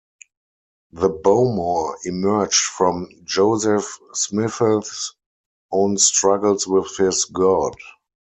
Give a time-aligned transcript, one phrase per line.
[0.93, 5.13] The BoMor emerged from Joseph Smith's
[5.71, 7.75] own struggles with his God.